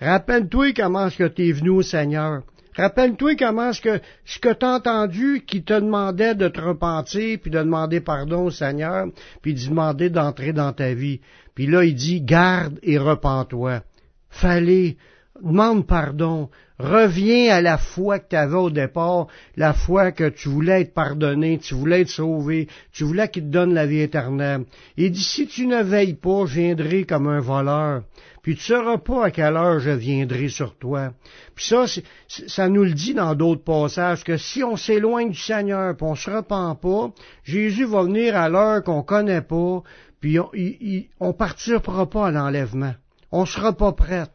Rappelle-toi 0.00 0.72
comment 0.74 1.06
est-ce 1.06 1.18
que 1.18 1.28
tu 1.28 1.48
es 1.48 1.52
venu 1.52 1.70
au 1.70 1.82
Seigneur. 1.82 2.42
Rappelle-toi 2.76 3.36
comment 3.36 3.70
est-ce 3.70 3.80
que 3.80 4.00
ce 4.24 4.40
que 4.40 4.52
tu 4.52 4.66
entendu 4.66 5.44
qui 5.46 5.62
te 5.62 5.74
demandait 5.74 6.34
de 6.34 6.48
te 6.48 6.60
repentir, 6.60 7.38
puis 7.40 7.50
de 7.50 7.58
demander 7.58 8.00
pardon 8.00 8.46
au 8.46 8.50
Seigneur, 8.50 9.06
puis 9.42 9.54
de 9.54 9.68
demander 9.68 10.10
d'entrer 10.10 10.52
dans 10.52 10.72
ta 10.72 10.92
vie. 10.92 11.20
Puis 11.54 11.66
là, 11.66 11.84
il 11.84 11.94
dit, 11.94 12.20
garde 12.20 12.78
et 12.82 12.98
repens-toi. 12.98 13.82
Fallait 14.28 14.96
demande 15.40 15.86
pardon, 15.86 16.50
reviens 16.78 17.54
à 17.54 17.60
la 17.60 17.78
foi 17.78 18.18
que 18.18 18.28
tu 18.30 18.36
avais 18.36 18.56
au 18.56 18.70
départ, 18.70 19.28
la 19.56 19.72
foi 19.72 20.12
que 20.12 20.28
tu 20.28 20.48
voulais 20.48 20.82
être 20.82 20.94
pardonné, 20.94 21.58
tu 21.58 21.74
voulais 21.74 22.02
être 22.02 22.08
sauvé, 22.08 22.68
tu 22.92 23.04
voulais 23.04 23.28
qu'il 23.28 23.44
te 23.44 23.48
donne 23.48 23.74
la 23.74 23.86
vie 23.86 24.00
éternelle. 24.00 24.64
Il 24.96 25.12
dit, 25.12 25.22
si 25.22 25.46
tu 25.46 25.66
ne 25.66 25.82
veilles 25.82 26.14
pas, 26.14 26.46
je 26.46 26.60
viendrai 26.60 27.04
comme 27.04 27.28
un 27.28 27.40
voleur, 27.40 28.02
puis 28.42 28.56
tu 28.56 28.72
ne 28.72 28.78
sauras 28.78 28.98
pas 28.98 29.26
à 29.26 29.30
quelle 29.30 29.56
heure 29.56 29.78
je 29.78 29.90
viendrai 29.90 30.48
sur 30.48 30.76
toi. 30.76 31.12
Puis 31.54 31.64
ça, 31.66 31.86
ça 32.28 32.68
nous 32.68 32.84
le 32.84 32.92
dit 32.92 33.14
dans 33.14 33.34
d'autres 33.34 33.64
passages, 33.64 34.24
que 34.24 34.36
si 34.36 34.62
on 34.62 34.76
s'éloigne 34.76 35.30
du 35.30 35.38
Seigneur, 35.38 35.96
puis 35.96 36.06
on 36.06 36.14
se 36.14 36.30
repent 36.30 36.78
pas, 36.80 37.12
Jésus 37.44 37.84
va 37.84 38.02
venir 38.02 38.36
à 38.36 38.48
l'heure 38.48 38.82
qu'on 38.82 39.02
connaît 39.02 39.42
pas, 39.42 39.82
puis 40.20 40.38
on, 40.38 40.50
ne 40.54 41.32
partira 41.32 42.08
pas 42.08 42.26
à 42.26 42.30
l'enlèvement. 42.30 42.94
On 43.30 43.46
sera 43.46 43.72
pas 43.72 43.92
prête. 43.92 44.30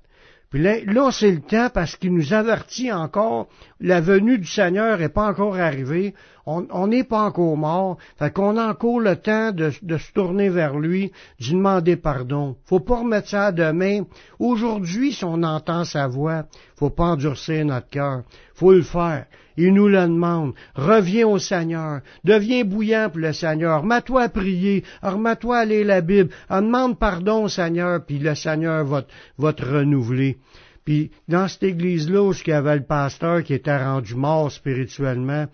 Puis 0.50 0.63
là, 0.63 1.12
c'est 1.12 1.32
le 1.32 1.41
temps 1.41 1.70
parce 1.72 1.96
qu'il 1.96 2.13
nous 2.13 2.34
avertit 2.34 2.91
encore, 2.91 3.48
la 3.79 4.01
venue 4.01 4.39
du 4.39 4.48
Seigneur 4.48 4.98
n'est 4.98 5.10
pas 5.10 5.27
encore 5.27 5.56
arrivée, 5.58 6.15
on 6.48 6.88
n'est 6.88 7.03
pas 7.03 7.22
encore 7.22 7.56
mort, 7.56 7.98
fait 8.18 8.34
qu'on 8.34 8.58
a 8.58 8.70
encore 8.70 9.00
le 9.00 9.15
temps 9.15 9.51
de, 9.51 9.70
se 9.70 10.12
tourner 10.12 10.50
vers 10.50 10.79
lui, 10.79 11.12
de 11.39 11.51
demander 11.51 11.96
pardon. 11.98 12.56
Faut 12.65 12.79
pas 12.79 13.00
remettre 13.00 13.29
ça 13.29 13.48
à 13.48 13.51
demain. 13.51 14.06
Aujourd'hui, 14.39 15.13
si 15.13 15.24
on 15.24 15.44
entend 15.44 15.86
sa 15.86 16.08
voix, 16.08 16.46
faut 16.75 16.89
pas 16.89 17.12
endurcir 17.12 17.63
notre 17.65 17.89
cœur. 17.89 18.24
Faut 18.56 18.72
le 18.72 18.82
faire. 18.82 19.27
Il 19.62 19.74
nous 19.74 19.89
le 19.89 20.01
demande. 20.04 20.54
Reviens 20.74 21.28
au 21.28 21.38
Seigneur. 21.38 22.00
Deviens 22.24 22.63
bouillant 22.63 23.10
pour 23.10 23.20
le 23.20 23.34
Seigneur. 23.34 23.84
Mets-toi 23.84 24.22
à 24.24 24.30
prier. 24.30 24.86
Remets-toi 25.01 25.58
à 25.58 25.66
lire 25.66 25.86
la 25.86 26.00
Bible. 26.00 26.30
demande 26.50 26.98
pardon 26.98 27.44
au 27.44 27.50
Seigneur, 27.50 28.06
puis 28.06 28.20
le 28.20 28.36
Seigneur 28.36 28.86
va, 28.86 29.04
va 29.38 29.51
te 29.51 29.66
renouveler. 29.66 30.38
Puis 30.86 31.12
dans 31.28 31.50
cette 31.50 31.63
église-là 31.63 32.24
où 32.24 32.32
il 32.32 32.50
y 32.50 32.54
avait 32.54 32.78
le 32.78 32.86
pasteur 32.86 33.44
qui 33.44 33.54
était 33.54 33.84
rendu 33.84 34.16
mort 34.16 34.50
spirituellement, 34.50 35.48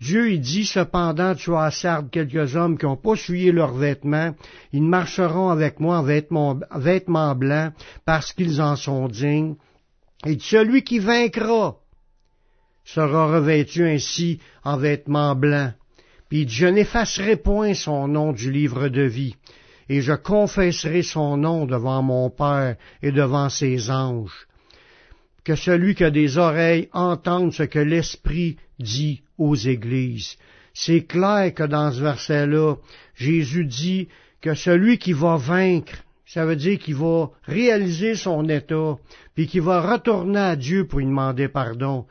Dieu 0.00 0.30
il 0.30 0.40
dit 0.40 0.64
cependant 0.64 1.34
tu 1.34 1.52
as 1.56 1.72
sarde 1.72 2.10
quelques 2.10 2.54
hommes 2.54 2.78
qui 2.78 2.86
n'ont 2.86 2.96
pas 2.96 3.16
souillé 3.16 3.50
leurs 3.50 3.74
vêtements, 3.74 4.36
ils 4.72 4.84
marcheront 4.84 5.48
avec 5.48 5.80
moi 5.80 5.98
en 5.98 6.04
vêtements, 6.04 6.60
vêtements 6.76 7.34
blancs 7.34 7.72
parce 8.04 8.32
qu'ils 8.32 8.62
en 8.62 8.76
sont 8.76 9.08
dignes. 9.08 9.56
Et 10.24 10.38
celui 10.38 10.84
qui 10.84 11.00
vaincra 11.00 11.74
sera 12.94 13.26
revêtu 13.26 13.84
ainsi 13.86 14.40
en 14.64 14.78
vêtements 14.78 15.34
blancs. 15.34 15.74
Puis 16.28 16.48
je 16.48 16.66
n'effacerai 16.66 17.36
point 17.36 17.74
son 17.74 18.08
nom 18.08 18.32
du 18.32 18.50
livre 18.50 18.88
de 18.88 19.02
vie, 19.02 19.34
et 19.90 20.00
je 20.00 20.14
confesserai 20.14 21.02
son 21.02 21.36
nom 21.36 21.66
devant 21.66 22.02
mon 22.02 22.30
Père 22.30 22.76
et 23.02 23.12
devant 23.12 23.50
ses 23.50 23.90
anges. 23.90 24.46
Que 25.44 25.54
celui 25.54 25.94
qui 25.94 26.04
a 26.04 26.10
des 26.10 26.38
oreilles 26.38 26.88
entende 26.92 27.52
ce 27.52 27.62
que 27.62 27.78
l'Esprit 27.78 28.56
dit 28.78 29.22
aux 29.36 29.54
églises. 29.54 30.36
C'est 30.72 31.04
clair 31.04 31.52
que 31.54 31.64
dans 31.64 31.92
ce 31.92 32.00
verset-là, 32.00 32.76
Jésus 33.14 33.64
dit 33.64 34.08
que 34.40 34.54
celui 34.54 34.98
qui 34.98 35.12
va 35.12 35.36
vaincre, 35.36 36.04
ça 36.24 36.46
veut 36.46 36.56
dire 36.56 36.78
qu'il 36.78 36.94
va 36.94 37.30
réaliser 37.44 38.14
son 38.14 38.48
état, 38.48 38.96
puis 39.34 39.46
qu'il 39.46 39.62
va 39.62 39.80
retourner 39.80 40.38
à 40.38 40.56
Dieu 40.56 40.86
pour 40.86 41.00
lui 41.00 41.06
demander 41.06 41.48
pardon, 41.48 42.06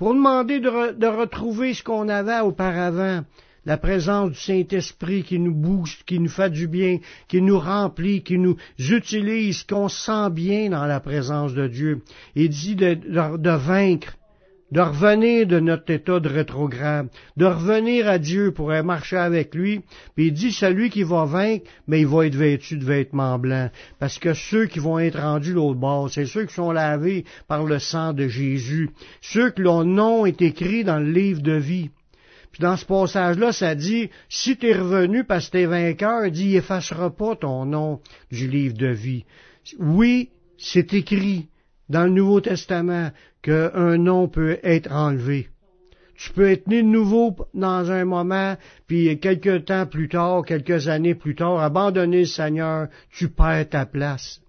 pour 0.00 0.14
demander 0.14 0.60
de, 0.60 1.06
retrouver 1.06 1.74
ce 1.74 1.82
qu'on 1.82 2.08
avait 2.08 2.40
auparavant, 2.40 3.20
la 3.66 3.76
présence 3.76 4.30
du 4.30 4.38
Saint-Esprit 4.38 5.24
qui 5.24 5.38
nous 5.38 5.54
booste, 5.54 6.04
qui 6.04 6.18
nous 6.18 6.30
fait 6.30 6.48
du 6.48 6.68
bien, 6.68 7.00
qui 7.28 7.42
nous 7.42 7.58
remplit, 7.58 8.22
qui 8.22 8.38
nous 8.38 8.56
utilise, 8.78 9.62
qu'on 9.64 9.90
sent 9.90 10.30
bien 10.30 10.70
dans 10.70 10.86
la 10.86 11.00
présence 11.00 11.52
de 11.52 11.68
Dieu. 11.68 12.00
Il 12.34 12.48
dit 12.48 12.76
de 12.76 13.56
vaincre 13.58 14.14
de 14.72 14.80
revenir 14.80 15.46
de 15.46 15.60
notre 15.60 15.90
état 15.90 16.20
de 16.20 16.28
rétrograde, 16.28 17.08
de 17.36 17.44
revenir 17.44 18.08
à 18.08 18.18
Dieu 18.18 18.52
pour 18.52 18.68
marcher 18.84 19.16
avec 19.16 19.54
lui, 19.54 19.80
puis 20.14 20.28
il 20.28 20.32
dit 20.32 20.52
celui 20.52 20.90
qui 20.90 21.02
va 21.02 21.24
vaincre, 21.24 21.68
mais 21.88 22.00
il 22.00 22.06
va 22.06 22.26
être 22.26 22.36
vêtu 22.36 22.76
de 22.76 22.84
vêtements 22.84 23.38
blancs, 23.38 23.70
parce 23.98 24.18
que 24.18 24.34
ceux 24.34 24.66
qui 24.66 24.78
vont 24.78 24.98
être 24.98 25.20
rendus 25.20 25.52
l'autre 25.52 25.80
bord, 25.80 26.10
c'est 26.10 26.26
ceux 26.26 26.46
qui 26.46 26.54
sont 26.54 26.72
lavés 26.72 27.24
par 27.48 27.64
le 27.64 27.78
sang 27.78 28.12
de 28.12 28.28
Jésus, 28.28 28.90
ceux 29.20 29.50
que 29.50 29.62
leur 29.62 29.84
nom 29.84 30.26
est 30.26 30.40
écrit 30.42 30.84
dans 30.84 30.98
le 30.98 31.10
livre 31.10 31.42
de 31.42 31.54
vie. 31.54 31.90
Puis 32.52 32.62
dans 32.62 32.76
ce 32.76 32.84
passage-là, 32.84 33.52
ça 33.52 33.74
dit, 33.74 34.10
si 34.28 34.56
tu 34.56 34.66
es 34.68 34.74
revenu 34.74 35.24
parce 35.24 35.46
que 35.46 35.52
tu 35.52 35.62
es 35.62 35.66
vainqueur, 35.66 36.30
dit, 36.30 36.50
il 36.50 36.56
effacera 36.56 37.10
pas 37.10 37.36
ton 37.36 37.64
nom 37.64 38.00
du 38.32 38.48
livre 38.48 38.76
de 38.76 38.88
vie. 38.88 39.24
Oui, 39.78 40.30
c'est 40.58 40.92
écrit 40.94 41.49
dans 41.90 42.04
le 42.04 42.10
Nouveau 42.10 42.40
Testament 42.40 43.10
qu'un 43.42 43.98
nom 43.98 44.28
peut 44.28 44.58
être 44.62 44.90
enlevé. 44.90 45.48
Tu 46.16 46.32
peux 46.32 46.50
être 46.50 46.66
né 46.66 46.82
de 46.82 46.88
nouveau 46.88 47.36
dans 47.52 47.90
un 47.90 48.04
moment, 48.04 48.56
puis 48.86 49.18
quelques 49.18 49.64
temps 49.64 49.86
plus 49.86 50.08
tard, 50.08 50.44
quelques 50.44 50.88
années 50.88 51.14
plus 51.14 51.34
tard, 51.34 51.60
abandonner 51.60 52.20
le 52.20 52.26
Seigneur, 52.26 52.88
tu 53.10 53.28
perds 53.28 53.70
ta 53.70 53.86
place. 53.86 54.40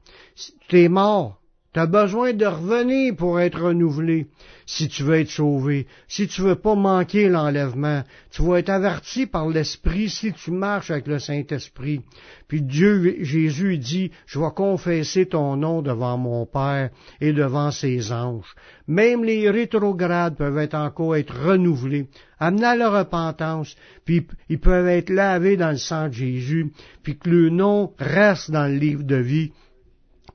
Tu 0.68 0.84
es 0.84 0.90
mort. 0.90 1.41
Tu 1.74 1.80
as 1.80 1.86
besoin 1.86 2.34
de 2.34 2.46
revenir 2.46 3.16
pour 3.16 3.40
être 3.40 3.62
renouvelé 3.62 4.28
si 4.66 4.90
tu 4.90 5.04
veux 5.04 5.20
être 5.20 5.30
sauvé, 5.30 5.88
si 6.10 6.28
tu 6.28 6.42
veux 6.42 6.56
pas 6.56 6.76
manquer 6.76 7.30
l'enlèvement. 7.30 8.04
Tu 8.30 8.42
vas 8.42 8.60
être 8.60 8.70
averti 8.70 9.26
par 9.26 9.48
l'Esprit 9.48 10.10
si 10.10 10.34
tu 10.34 10.52
marches 10.52 10.92
avec 10.92 11.08
le 11.08 11.18
Saint-Esprit. 11.18 12.02
Puis 12.50 12.62
Dieu, 12.62 13.16
Jésus 13.22 13.78
dit, 13.78 14.12
je 14.26 14.38
vais 14.38 14.52
confesser 14.54 15.28
ton 15.28 15.56
nom 15.56 15.82
devant 15.82 16.18
mon 16.18 16.46
Père 16.46 16.90
et 17.22 17.32
devant 17.32 17.72
ses 17.72 18.12
anges. 18.12 18.54
Même 18.88 19.24
les 19.24 19.50
rétrogrades 19.50 20.36
peuvent 20.36 20.68
encore 20.74 21.16
être 21.16 21.34
renouvelés, 21.34 22.08
amenés 22.38 22.66
à 22.66 22.76
la 22.76 22.90
repentance, 22.90 23.78
puis 24.04 24.28
ils 24.50 24.60
peuvent 24.60 24.90
être 24.90 25.10
lavés 25.10 25.56
dans 25.56 25.72
le 25.72 25.78
sang 25.78 26.10
de 26.10 26.14
Jésus, 26.14 26.74
puis 27.02 27.18
que 27.18 27.30
le 27.30 27.50
nom 27.50 27.94
reste 27.98 28.52
dans 28.52 28.68
le 28.68 28.76
livre 28.76 29.04
de 29.04 29.16
vie 29.16 29.54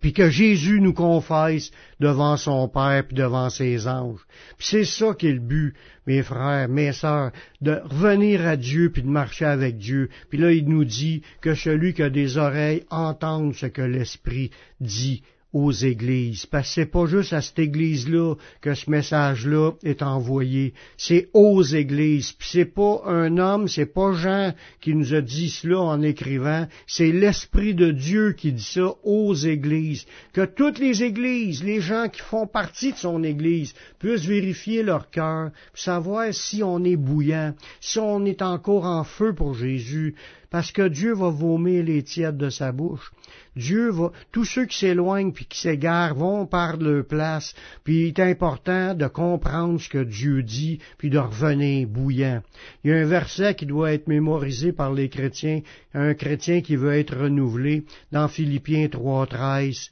puis 0.00 0.12
que 0.12 0.30
Jésus 0.30 0.80
nous 0.80 0.92
confesse 0.92 1.70
devant 2.00 2.37
son 2.37 2.68
Père 2.68 3.04
puis 3.06 3.16
devant 3.16 3.50
ses 3.50 3.88
anges. 3.88 4.20
Puis 4.59 4.68
c'est 4.70 4.85
ça 4.85 5.14
qui 5.14 5.28
est 5.28 5.38
but, 5.38 5.74
mes 6.06 6.22
frères, 6.22 6.68
mes 6.68 6.92
sœurs, 6.92 7.32
de 7.61 7.80
revenir 7.85 8.46
à 8.46 8.56
Dieu 8.56 8.90
puis 8.90 9.02
de 9.02 9.09
marcher 9.09 9.44
avec 9.46 9.78
Dieu. 9.78 10.09
Puis 10.30 10.38
là, 10.38 10.52
il 10.52 10.68
nous 10.68 10.85
dit 10.85 11.22
que 11.40 11.54
celui 11.54 11.94
qui 11.94 12.02
a 12.02 12.11
des 12.11 12.38
oreilles 12.38 12.85
entende 12.90 13.54
ce 13.54 13.66
que 13.66 13.82
l'Esprit 13.82 14.50
dit 14.80 15.22
aux 15.57 15.73
églises. 15.73 16.45
Parce 16.45 16.69
que 16.69 16.75
c'est 16.75 16.87
pas 16.87 17.07
juste 17.07 17.33
à 17.33 17.40
cette 17.40 17.59
église-là 17.59 18.35
que 18.61 18.75
ce 18.75 18.90
message-là 18.90 19.73
est 19.83 20.03
envoyé. 20.03 20.75
C'est 20.99 21.31
aux 21.33 21.62
églises. 21.62 22.33
Puis 22.33 22.49
c'est 22.53 22.66
pas 22.66 23.03
un 23.07 23.38
homme, 23.38 23.66
c'est 23.66 23.87
pas 23.87 24.12
Jean 24.12 24.53
qui 24.83 24.95
nous 24.95 25.14
a 25.14 25.23
dit 25.23 25.49
cela 25.49 25.81
en 25.81 26.03
écrivant. 26.03 26.66
C'est 26.87 27.11
l'Esprit 27.11 27.75
de 27.75 27.90
Dieu 27.90 28.33
qui 28.33 28.53
dit 28.53 28.62
ça 28.62 28.95
aux 29.03 29.35
églises. 29.35 30.05
Que 30.35 30.45
toutes 30.45 30.79
les 30.79 31.03
églises, 31.03 31.64
les 31.64 31.81
gens 31.81 32.09
qui 32.09 32.21
font 32.21 32.47
partie 32.47 32.92
de 32.92 32.99
son 32.99 33.25
église, 33.25 33.75
puissent 33.99 34.27
vérifier 34.27 34.83
leur 34.83 35.11
cœur, 35.11 35.51
savoir 35.75 36.35
si 36.35 36.62
on 36.62 36.85
est 36.85 36.97
bouillant, 36.97 37.55
si 37.81 37.99
on 37.99 38.27
est 38.27 38.42
encore 38.42 38.85
en 38.85 39.05
feu 39.05 39.35
pour 39.35 39.55
Jésus, 39.55 40.14
parce 40.57 40.73
que 40.73 40.88
Dieu 40.88 41.12
va 41.12 41.29
vomir 41.29 41.85
les 41.85 42.03
tièdes 42.03 42.38
de 42.38 42.49
sa 42.49 42.73
bouche. 42.73 43.12
Dieu 43.57 43.90
va, 43.90 44.11
tous 44.33 44.47
ceux 44.47 44.64
qui 44.64 44.79
s'éloignent 44.79 45.31
puis 45.31 45.45
qui 45.45 45.61
s'égarent 45.61 46.14
vont 46.14 46.47
par 46.47 46.79
leur 46.79 47.05
place, 47.05 47.55
puis 47.85 48.05
il 48.05 48.07
est 48.07 48.21
important 48.21 48.95
de 48.95 49.07
comprendre 49.07 49.79
ce 49.79 49.90
que 49.90 50.03
Dieu 50.03 50.42
dit, 50.42 50.79
puis 50.97 51.11
de 51.11 51.19
revenir 51.19 51.87
bouillant. 51.87 52.42
Il 52.83 52.90
y 52.90 52.95
a 52.95 52.97
un 52.97 53.05
verset 53.05 53.55
qui 53.55 53.66
doit 53.66 53.92
être 53.92 54.09
mémorisé 54.09 54.73
par 54.73 54.95
les 54.95 55.11
chrétiens, 55.11 55.61
un 55.92 56.14
chrétien 56.14 56.62
qui 56.62 56.77
veut 56.77 56.95
être 56.95 57.14
renouvelé, 57.14 57.85
dans 58.11 58.27
Philippiens 58.27 58.87
3.13. 58.87 59.90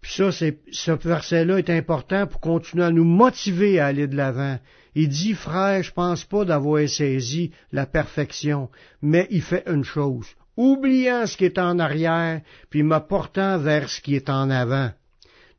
Puis 0.00 0.12
ça, 0.12 0.30
ce 0.30 0.92
verset-là 0.92 1.58
est 1.58 1.70
important 1.70 2.28
pour 2.28 2.40
continuer 2.40 2.84
à 2.84 2.90
nous 2.92 3.02
motiver 3.02 3.80
à 3.80 3.86
aller 3.86 4.06
de 4.06 4.16
l'avant. 4.16 4.60
Il 4.94 5.08
dit, 5.08 5.34
frère, 5.34 5.82
je 5.82 5.92
pense 5.92 6.24
pas 6.24 6.44
d'avoir 6.44 6.88
saisi 6.88 7.50
la 7.72 7.86
perfection, 7.86 8.70
mais 9.02 9.26
il 9.30 9.42
fait 9.42 9.64
une 9.66 9.84
chose, 9.84 10.26
oubliant 10.56 11.26
ce 11.26 11.36
qui 11.36 11.46
est 11.46 11.58
en 11.58 11.78
arrière, 11.78 12.40
puis 12.70 12.82
me 12.82 12.98
portant 12.98 13.58
vers 13.58 13.88
ce 13.88 14.00
qui 14.00 14.14
est 14.14 14.30
en 14.30 14.50
avant. 14.50 14.90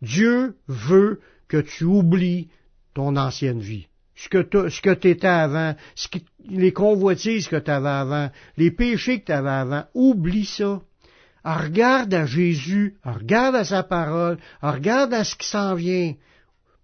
Dieu 0.02 0.56
veut 0.67 1.19
que 1.48 1.58
tu 1.58 1.84
oublies 1.84 2.50
ton 2.93 3.17
ancienne 3.17 3.60
vie. 3.60 3.88
Ce 4.15 4.30
que 4.30 4.69
ce 4.69 4.82
que 4.82 4.93
t'étais 4.93 5.28
avant, 5.28 5.76
ce 5.95 6.08
les 6.48 6.71
convoitises 6.71 7.48
que 7.48 7.58
tu 7.58 7.71
avais 7.71 7.89
avant, 7.89 8.30
les 8.56 8.71
péchés 8.71 9.19
que 9.19 9.26
tu 9.26 9.32
avais 9.34 9.50
avant, 9.50 9.84
oublie 9.93 10.45
ça. 10.45 10.82
regarde 11.43 12.13
à 12.13 12.26
Jésus, 12.26 12.95
regarde 13.04 13.56
à 13.56 13.65
sa 13.65 13.84
parole, 13.84 14.38
regarde 14.62 15.13
à 15.13 15.26
ce 15.26 15.36
qui 15.36 15.48
s'en 15.48 15.76
vient 15.76 16.13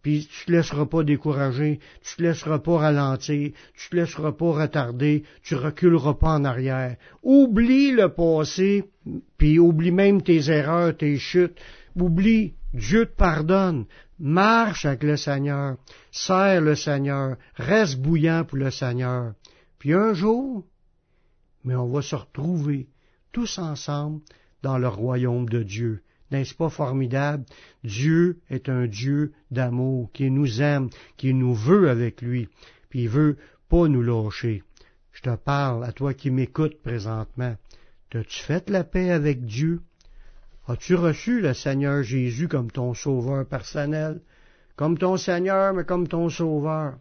puis 0.02 0.28
tu 0.28 0.46
te 0.46 0.52
laisseras 0.52 0.86
pas 0.86 1.04
décourager, 1.04 1.80
tu 2.02 2.16
te 2.16 2.24
laisseras 2.24 2.60
pas 2.60 2.78
ralentir, 2.78 3.52
tu 3.76 3.90
te 3.90 3.96
laisseras 3.96 4.32
pas 4.32 4.52
retarder, 4.52 5.24
tu 5.44 5.56
reculeras 5.56 6.16
pas 6.16 6.36
en 6.36 6.44
arrière. 6.44 6.98
Oublie 7.24 7.92
le 7.92 8.10
passé, 8.10 8.86
puis 9.38 9.60
oublie 9.60 9.92
même 9.92 10.22
tes 10.22 10.50
erreurs, 10.50 10.98
tes 10.98 11.18
chutes, 11.18 11.60
oublie 11.96 12.54
Dieu 12.74 13.06
te 13.06 13.16
pardonne. 13.16 13.86
Marche 14.18 14.86
avec 14.86 15.04
le 15.04 15.18
Seigneur. 15.18 15.78
Serre 16.12 16.62
le 16.62 16.76
Seigneur. 16.76 17.38
Reste 17.56 18.00
bouillant 18.00 18.46
pour 18.46 18.58
le 18.58 18.72
Seigneur. 18.72 19.34
Puis 19.78 19.94
un 19.94 20.14
jour, 20.14 20.64
mais 21.64 21.76
on 21.76 21.88
va 21.88 22.02
se 22.02 22.16
retrouver 22.16 22.88
tous 23.32 23.58
ensemble 23.58 24.22
dans 24.62 24.78
le 24.78 24.88
royaume 24.88 25.50
de 25.50 25.64
Dieu. 25.64 26.04
N'est-ce 26.32 26.56
pas 26.56 26.70
formidable? 26.70 27.46
Dieu 27.84 28.39
est 28.50 28.70
un 28.70 28.88
Dieu 28.88 29.34
d'amour, 29.52 30.10
qui 30.13 30.32
nous 30.32 30.62
aime, 30.62 30.89
qui 31.17 31.34
nous 31.34 31.54
veut 31.54 31.89
avec 31.89 32.22
lui, 32.22 32.48
puis 32.89 33.04
il 33.04 33.10
veut 33.10 33.38
pas 33.70 33.88
nous 33.88 34.02
lâcher. 34.02 34.63
Je 35.12 35.22
te 35.22 35.36
parle 35.36 35.84
à 35.84 35.91
toi 35.91 36.13
qui 36.13 36.32
m'écoutes 36.32 36.82
présentement. 36.82 37.56
T'as-tu 38.10 38.39
fait 38.39 38.70
la 38.70 38.84
paix 38.84 39.12
avec 39.12 39.46
Dieu? 39.46 39.82
As-tu 40.67 40.96
reçu 40.96 41.41
le 41.41 41.54
Seigneur 41.54 42.04
Jésus 42.04 42.48
comme 42.48 42.72
ton 42.72 42.94
sauveur 42.94 43.46
personnel? 43.46 44.22
Comme 44.76 44.98
ton 44.98 45.17
Seigneur, 45.17 45.74
mais 45.74 45.84
comme 45.84 46.08
ton 46.08 46.30
sauveur. 46.30 46.98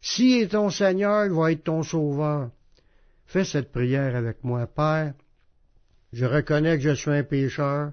S'il 0.00 0.42
est 0.42 0.48
ton 0.48 0.70
Seigneur, 0.70 1.26
il 1.26 1.32
va 1.32 1.52
être 1.52 1.64
ton 1.64 1.82
sauveur. 1.82 2.50
Fais 3.26 3.44
cette 3.44 3.72
prière 3.72 4.16
avec 4.16 4.42
moi, 4.42 4.66
Père. 4.66 5.14
Je 6.12 6.26
reconnais 6.26 6.76
que 6.76 6.82
je 6.82 6.94
suis 6.94 7.10
un 7.10 7.22
pécheur. 7.22 7.92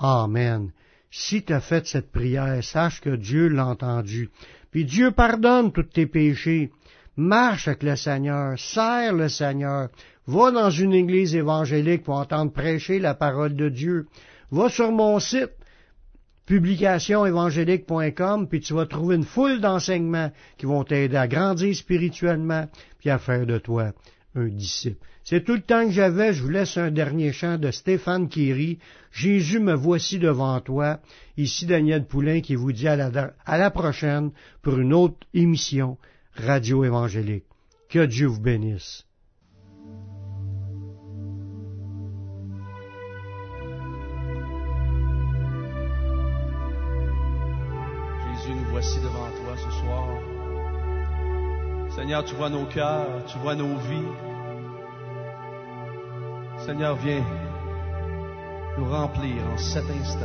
Amen. 0.00 0.72
Si 1.10 1.44
tu 1.44 1.52
as 1.52 1.60
fait 1.60 1.86
cette 1.86 2.10
prière, 2.10 2.64
sache 2.64 3.02
que 3.02 3.14
Dieu 3.14 3.48
l'a 3.48 3.66
entendu. 3.66 4.30
Puis 4.70 4.86
Dieu 4.86 5.10
pardonne 5.10 5.72
tous 5.72 5.82
tes 5.82 6.06
péchés. 6.06 6.70
Marche 7.16 7.68
avec 7.68 7.82
le 7.82 7.96
Seigneur, 7.96 8.58
serre 8.58 9.12
le 9.12 9.28
Seigneur, 9.28 9.90
va 10.26 10.50
dans 10.52 10.70
une 10.70 10.94
église 10.94 11.34
évangélique 11.34 12.04
pour 12.04 12.14
entendre 12.14 12.52
prêcher 12.52 12.98
la 12.98 13.14
parole 13.14 13.54
de 13.54 13.68
Dieu. 13.68 14.06
Va 14.50 14.70
sur 14.70 14.90
mon 14.90 15.18
site, 15.18 15.50
publicationévangélique.com, 16.46 18.48
puis 18.48 18.60
tu 18.60 18.72
vas 18.72 18.86
trouver 18.86 19.16
une 19.16 19.24
foule 19.24 19.60
d'enseignements 19.60 20.30
qui 20.56 20.64
vont 20.64 20.84
t'aider 20.84 21.16
à 21.16 21.28
grandir 21.28 21.76
spirituellement, 21.76 22.66
puis 22.98 23.10
à 23.10 23.18
faire 23.18 23.44
de 23.44 23.58
toi 23.58 23.92
un 24.34 24.48
disciple. 24.48 25.06
C'est 25.24 25.44
tout 25.44 25.54
le 25.54 25.60
temps 25.60 25.84
que 25.84 25.92
j'avais. 25.92 26.32
Je 26.32 26.42
vous 26.42 26.48
laisse 26.48 26.76
un 26.76 26.90
dernier 26.90 27.32
chant 27.32 27.58
de 27.58 27.70
Stéphane 27.70 28.28
Kiri. 28.28 28.78
Jésus, 29.12 29.60
me 29.60 29.74
voici 29.74 30.18
devant 30.18 30.60
toi. 30.60 31.00
Ici 31.36 31.66
Daniel 31.66 32.04
Poulain 32.04 32.40
qui 32.40 32.54
vous 32.54 32.72
dit 32.72 32.88
à 32.88 32.96
la, 32.96 33.70
prochaine 33.70 34.30
pour 34.62 34.78
une 34.78 34.92
autre 34.92 35.26
émission 35.34 35.98
Radio 36.34 36.84
Évangélique. 36.84 37.44
Que 37.88 38.06
Dieu 38.06 38.26
vous 38.26 38.40
bénisse. 38.40 39.04
Jésus, 48.36 48.58
voici 48.70 48.98
devant 49.00 49.30
toi. 49.30 49.39
Seigneur, 52.00 52.24
tu 52.24 52.34
vois 52.34 52.48
nos 52.48 52.64
cœurs, 52.64 53.26
tu 53.26 53.36
vois 53.40 53.54
nos 53.54 53.76
vies. 53.76 54.08
Seigneur, 56.64 56.96
viens 56.96 57.22
nous 58.78 58.86
remplir 58.90 59.34
en 59.52 59.58
cet 59.58 59.84
instant 59.90 60.24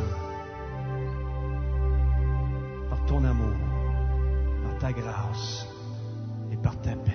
par 2.89 3.05
ton 3.07 3.25
amour, 3.25 3.57
par 4.63 4.77
ta 4.79 4.93
grâce 4.93 5.67
et 6.49 6.55
par 6.55 6.79
ta 6.79 6.91
paix. 6.91 7.11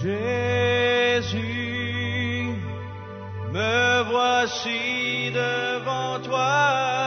Jésus, 0.00 1.61
voici 4.42 5.30
devant 5.30 6.18
toi. 6.18 7.01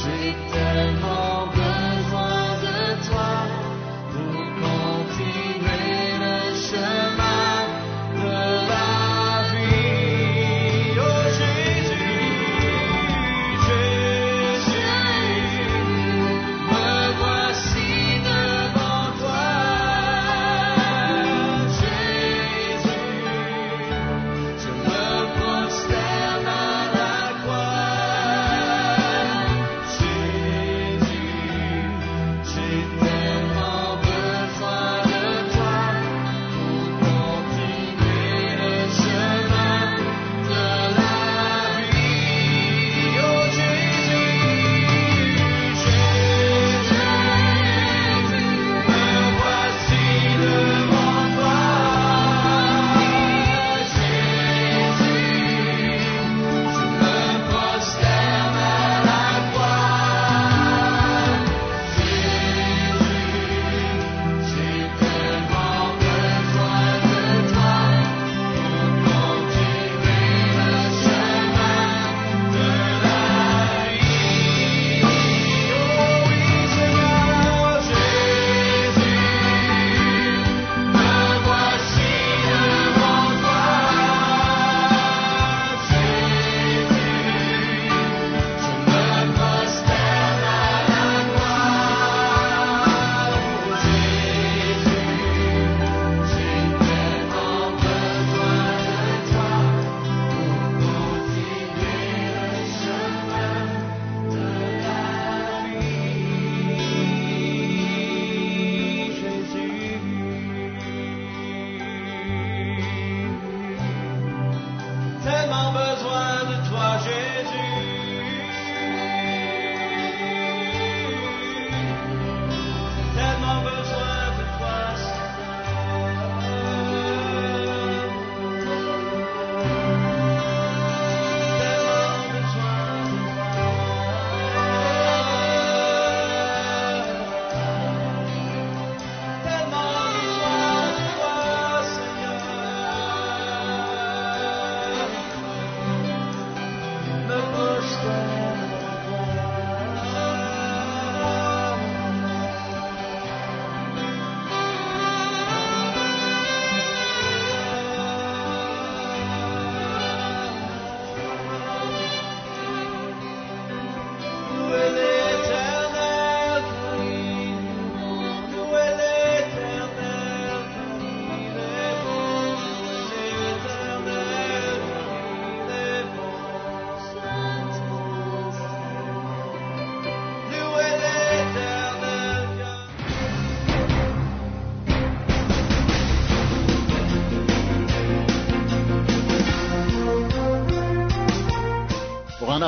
j'ai 0.00 0.30
tellement 0.54 1.19